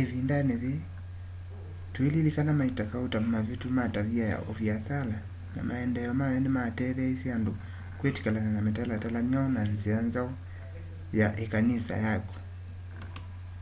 [0.00, 0.80] ivindani yii
[1.92, 5.18] tuililikana maita kauta mavitu ma tavia ya uviasala
[5.56, 7.52] na maendeeo mayo ni mateetheisye andu
[7.98, 10.30] kwitikilana na mitalatala myeu na nzia nzau
[11.18, 12.34] ya ikanisa yaku